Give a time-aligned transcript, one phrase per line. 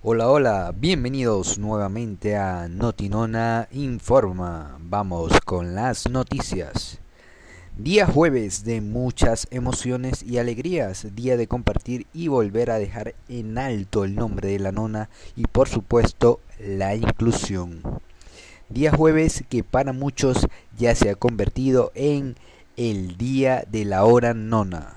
[0.00, 4.78] Hola, hola, bienvenidos nuevamente a Notinona Informa.
[4.80, 7.00] Vamos con las noticias.
[7.76, 13.58] Día jueves de muchas emociones y alegrías, día de compartir y volver a dejar en
[13.58, 17.82] alto el nombre de la nona y por supuesto la inclusión.
[18.68, 20.46] Día jueves que para muchos
[20.78, 22.36] ya se ha convertido en
[22.76, 24.94] el día de la hora nona.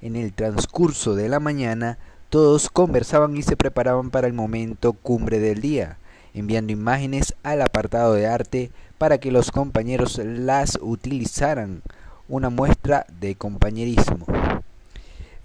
[0.00, 1.98] En el transcurso de la mañana
[2.30, 5.98] todos conversaban y se preparaban para el momento cumbre del día,
[6.34, 11.82] enviando imágenes al apartado de arte para que los compañeros las utilizaran,
[12.28, 14.26] una muestra de compañerismo.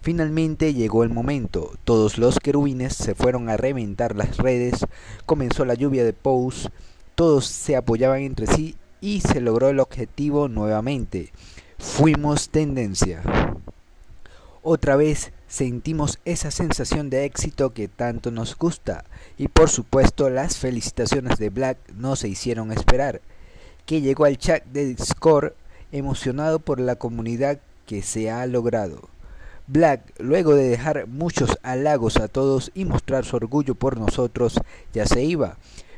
[0.01, 4.85] Finalmente llegó el momento, todos los querubines se fueron a reventar las redes,
[5.27, 6.71] comenzó la lluvia de posts,
[7.13, 11.31] todos se apoyaban entre sí y se logró el objetivo nuevamente.
[11.77, 13.21] Fuimos tendencia.
[14.63, 19.03] Otra vez sentimos esa sensación de éxito que tanto nos gusta.
[19.37, 23.19] Y por supuesto las felicitaciones de Black no se hicieron esperar,
[23.85, 25.51] que llegó al chat de Discord
[25.91, 29.09] emocionado por la comunidad que se ha logrado.
[29.67, 34.57] Black, luego de dejar muchos halagos a todos y mostrar su orgullo por nosotros,
[34.93, 35.57] ya se iba,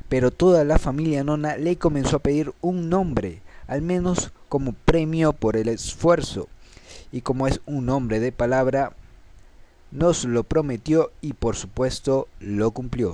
[0.10, 5.32] pero toda la familia Nona le comenzó a pedir un nombre, al menos como premio
[5.32, 6.48] por el esfuerzo.
[7.12, 8.94] Y como es un hombre de palabra,
[9.94, 13.14] nos lo prometió y por supuesto lo cumplió.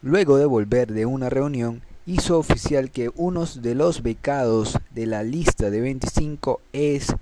[0.00, 5.24] Luego de volver de una reunión, hizo oficial que uno de los becados de la
[5.24, 7.14] lista de 25 es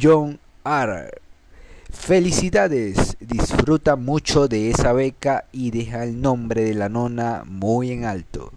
[0.00, 1.10] John R.
[1.90, 8.04] Felicidades, disfruta mucho de esa beca y deja el nombre de la nona muy en
[8.04, 8.52] alto.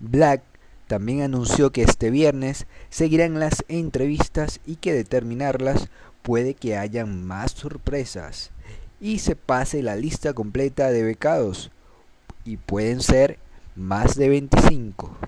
[0.00, 0.42] Black
[0.86, 5.88] también anunció que este viernes seguirán las entrevistas y que determinarlas
[6.24, 8.50] puede que hayan más sorpresas
[8.98, 11.70] y se pase la lista completa de becados
[12.46, 13.38] y pueden ser
[13.76, 15.18] más de 25.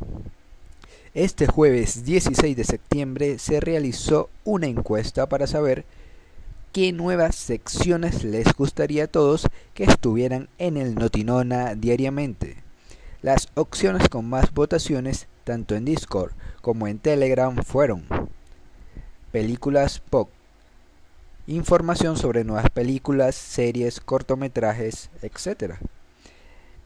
[1.12, 5.84] Este jueves 16 de septiembre se realizó una encuesta para saber
[6.72, 12.56] qué nuevas secciones les gustaría a todos que estuvieran en el Notinona diariamente.
[13.20, 16.32] Las opciones con más votaciones tanto en Discord
[16.62, 18.06] como en Telegram fueron
[19.30, 20.30] películas pop,
[21.46, 25.74] información sobre nuevas películas, series, cortometrajes, etc.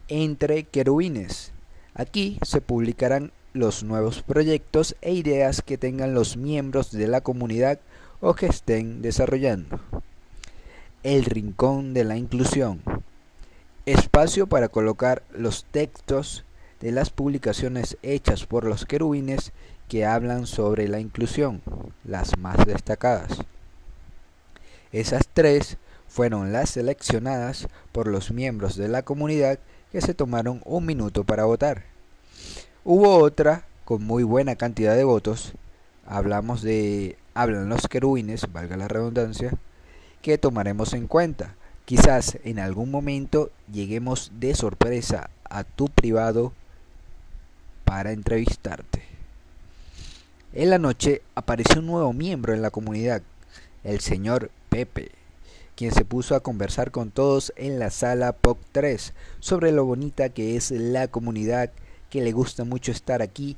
[0.09, 1.53] Entre querubines.
[1.95, 7.81] Aquí se publicarán los nuevos proyectos e ideas que tengan los miembros de la comunidad
[8.21, 9.81] o que estén desarrollando.
[11.03, 12.83] El rincón de la inclusión.
[13.87, 16.45] Espacio para colocar los textos
[16.81, 19.53] de las publicaciones hechas por los querubines
[19.89, 21.63] que hablan sobre la inclusión,
[22.05, 23.41] las más destacadas.
[24.93, 25.77] Esas tres
[26.09, 29.59] fueron las seleccionadas por los miembros de la comunidad
[29.93, 31.85] que se tomaron un minuto para votar.
[32.85, 35.53] Hubo otra con muy buena cantidad de votos,
[36.07, 39.53] hablamos de hablan los querubines, valga la redundancia,
[40.23, 41.55] que tomaremos en cuenta.
[41.85, 46.53] Quizás en algún momento lleguemos de sorpresa a tu privado
[47.85, 49.03] para entrevistarte.
[50.53, 53.23] En la noche apareció un nuevo miembro en la comunidad,
[53.85, 55.11] el señor Pepe,
[55.75, 60.29] quien se puso a conversar con todos en la sala POC 3 sobre lo bonita
[60.31, 61.73] que es la comunidad,
[62.09, 63.57] que le gusta mucho estar aquí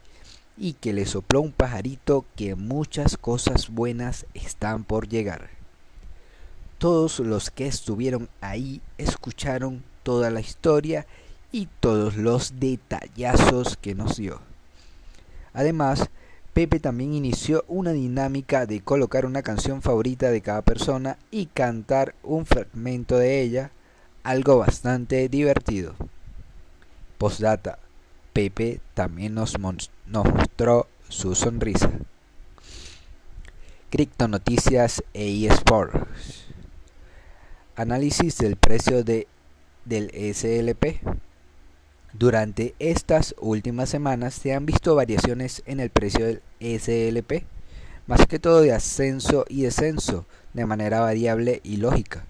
[0.57, 5.51] y que le sopló un pajarito que muchas cosas buenas están por llegar.
[6.79, 11.07] Todos los que estuvieron ahí escucharon toda la historia
[11.53, 14.41] y todos los detallazos que nos dio.
[15.53, 16.09] Además,
[16.53, 22.15] Pepe también inició una dinámica de colocar una canción favorita de cada persona y cantar
[22.23, 23.71] un fragmento de ella,
[24.23, 25.95] algo bastante divertido.
[27.17, 27.79] Postdata.
[28.35, 31.91] Pepe también nos, mostró su sonrisa.
[33.89, 36.47] Cripto Noticias e eSports.
[37.77, 39.27] Análisis del precio de,
[39.87, 41.01] del SLP.
[42.13, 47.45] Durante estas últimas semanas se han visto variaciones en el precio del SLP,
[48.07, 52.27] más que todo de ascenso y descenso de manera variable y lógica.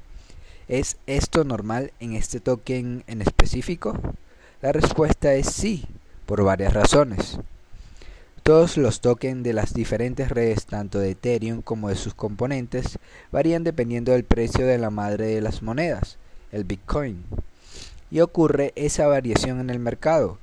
[0.68, 3.98] ¿Es esto normal en este token en específico?
[4.60, 5.84] La respuesta es sí,
[6.26, 7.40] por varias razones.
[8.44, 13.00] Todos los tokens de las diferentes redes, tanto de Ethereum como de sus componentes,
[13.32, 16.18] varían dependiendo del precio de la madre de las monedas,
[16.52, 17.24] el Bitcoin
[18.12, 20.38] y ocurre esa variación en el mercado.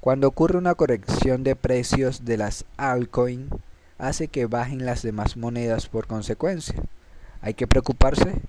[0.00, 3.52] Cuando ocurre una corrección de precios de las altcoins,
[3.98, 6.80] hace que bajen las demás monedas por consecuencia.
[7.42, 8.40] ¿Hay que preocuparse?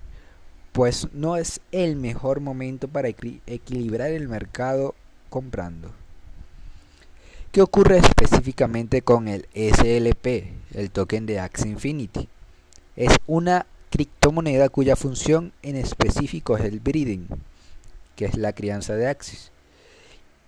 [0.72, 4.94] pues no es el mejor momento para equilibrar el mercado
[5.28, 5.90] comprando.
[7.52, 12.28] ¿Qué ocurre específicamente con el SLP, el token de Axie Infinity?
[12.94, 17.26] Es una criptomoneda cuya función en específico es el breeding,
[18.16, 19.50] que es la crianza de Axis,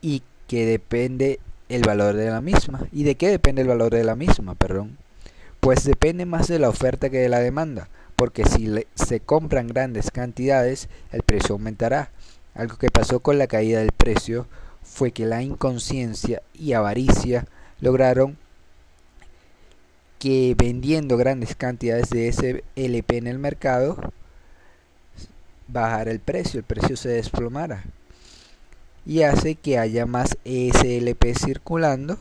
[0.00, 2.86] y que depende el valor de la misma.
[2.92, 4.54] ¿Y de qué depende el valor de la misma?
[4.54, 4.98] Perdón.
[5.60, 10.10] Pues depende más de la oferta que de la demanda, porque si se compran grandes
[10.10, 12.10] cantidades, el precio aumentará.
[12.54, 14.46] Algo que pasó con la caída del precio
[14.82, 17.46] fue que la inconsciencia y avaricia
[17.80, 18.36] lograron
[20.18, 24.12] que vendiendo grandes cantidades de ese LP en el mercado
[25.68, 27.84] bajara el precio, el precio se desplomara
[29.04, 32.18] y hace que haya más SLP circulando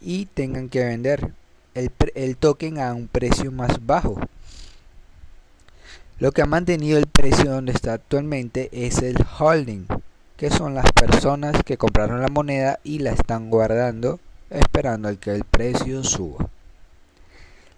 [0.00, 1.32] y tengan que vender
[1.74, 4.20] el, el token a un precio más bajo.
[6.18, 9.86] Lo que ha mantenido el precio donde está actualmente es el holding,
[10.36, 14.18] que son las personas que compraron la moneda y la están guardando
[14.50, 16.48] esperando al que el precio suba.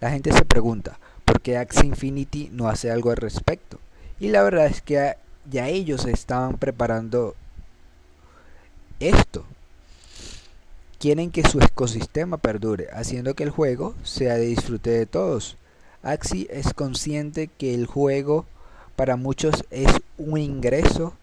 [0.00, 3.78] La gente se pregunta, ¿por qué Axie Infinity no hace algo al respecto?
[4.20, 5.16] Y la verdad es que
[5.50, 7.34] ya ellos estaban preparando
[9.00, 9.44] esto.
[10.98, 15.56] Quieren que su ecosistema perdure, haciendo que el juego sea de disfrute de todos.
[16.02, 18.44] Axie es consciente que el juego
[18.96, 21.14] para muchos es un ingreso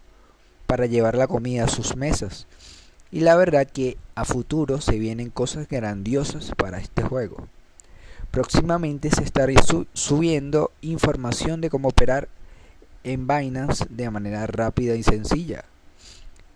[0.66, 2.48] para llevar la comida a sus mesas.
[3.12, 7.48] Y la verdad que a futuro se vienen cosas grandiosas para este juego.
[8.32, 9.54] Próximamente se estará
[9.94, 12.28] subiendo información de cómo operar
[13.07, 15.63] en Binance de manera rápida y sencilla.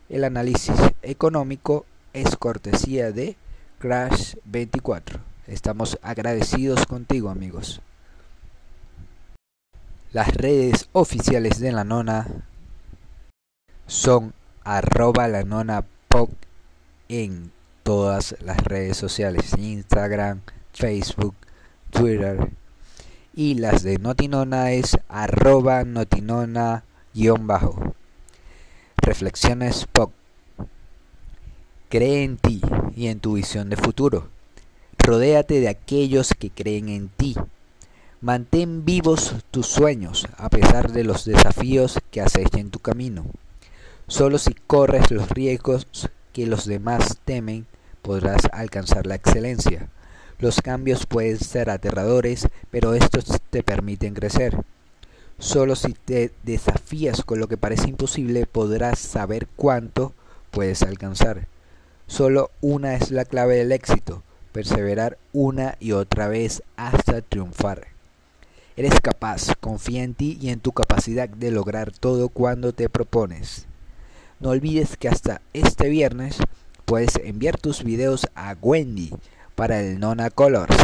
[0.10, 3.38] El análisis económico es cortesía de
[3.80, 5.22] Crash 24.
[5.48, 7.80] Estamos agradecidos contigo amigos.
[10.12, 12.28] Las redes oficiales de la nona
[13.88, 14.34] son
[14.66, 16.32] arroba la nona pop
[17.08, 17.50] en
[17.84, 20.42] todas las redes sociales, Instagram,
[20.74, 21.36] Facebook,
[21.92, 22.52] Twitter.
[23.34, 26.84] Y las de Notinona es arroba notinona
[27.14, 27.96] guion bajo.
[28.98, 30.12] Reflexiones POC.
[31.88, 32.62] Cree en ti
[32.94, 34.28] y en tu visión de futuro.
[34.98, 37.36] Rodéate de aquellos que creen en ti.
[38.20, 43.26] Mantén vivos tus sueños a pesar de los desafíos que acechen tu camino.
[44.08, 45.88] Solo si corres los riesgos
[46.34, 47.66] que los demás temen
[48.02, 49.88] podrás alcanzar la excelencia.
[50.42, 54.58] Los cambios pueden ser aterradores, pero estos te permiten crecer.
[55.38, 60.14] Solo si te desafías con lo que parece imposible podrás saber cuánto
[60.50, 61.48] puedes alcanzar.
[62.08, 67.90] Solo una es la clave del éxito, perseverar una y otra vez hasta triunfar.
[68.76, 73.68] Eres capaz, confía en ti y en tu capacidad de lograr todo cuando te propones.
[74.40, 76.38] No olvides que hasta este viernes
[76.86, 79.14] puedes enviar tus videos a Wendy
[79.56, 80.76] para el Nona Colors.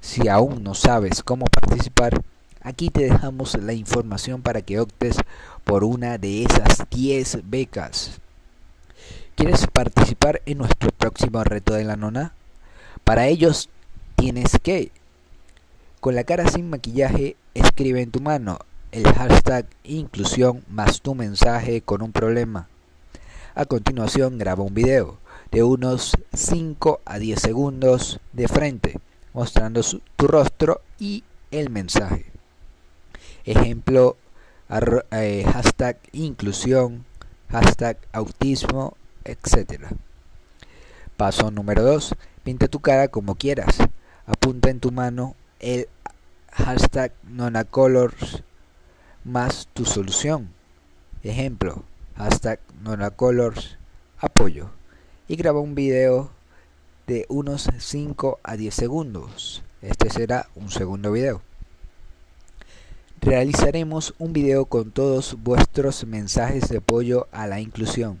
[0.00, 2.22] Si aún no sabes cómo participar,
[2.60, 5.16] aquí te dejamos la información para que optes
[5.64, 8.20] por una de esas 10 becas.
[9.34, 12.32] ¿Quieres participar en nuestro próximo reto de la nona?
[13.02, 13.68] Para ellos
[14.16, 14.92] tienes que,
[16.00, 18.58] con la cara sin maquillaje, escribe en tu mano
[18.92, 22.68] el hashtag inclusión más tu mensaje con un problema.
[23.56, 25.18] A continuación graba un video
[25.54, 28.98] de unos 5 a 10 segundos de frente,
[29.32, 29.82] mostrando
[30.16, 32.26] tu rostro y el mensaje.
[33.44, 34.16] Ejemplo,
[35.12, 37.04] eh, hashtag inclusión,
[37.50, 39.86] hashtag autismo, etc.
[41.16, 42.16] Paso número 2.
[42.42, 43.76] Pinta tu cara como quieras.
[44.26, 45.86] Apunta en tu mano el
[46.50, 48.42] hashtag nonacolors
[49.22, 50.48] más tu solución.
[51.22, 51.84] Ejemplo,
[52.16, 53.78] hashtag nonacolors
[54.18, 54.70] apoyo
[55.28, 56.30] y graba un video
[57.06, 59.62] de unos 5 a 10 segundos.
[59.80, 61.42] Este será un segundo video.
[63.20, 68.18] Realizaremos un video con todos vuestros mensajes de apoyo a la inclusión.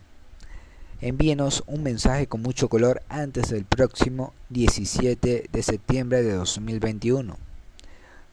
[1.00, 7.36] Envíenos un mensaje con mucho color antes del próximo 17 de septiembre de 2021.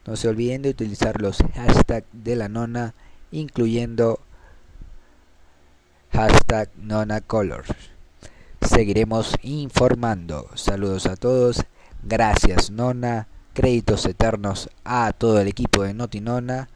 [0.06, 2.94] No se olviden de utilizar los hashtags de la nona,
[3.30, 4.20] incluyendo
[6.12, 7.91] hashtag nonacolors.
[8.74, 10.48] Seguiremos informando.
[10.54, 11.62] Saludos a todos.
[12.02, 13.28] Gracias Nona.
[13.52, 16.70] Créditos eternos a todo el equipo de Notinona.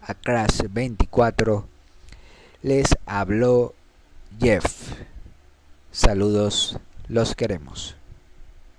[0.00, 1.68] A Crash 24.
[2.62, 3.74] Les habló
[4.40, 4.64] Jeff.
[5.90, 6.78] Saludos.
[7.08, 7.96] Los queremos.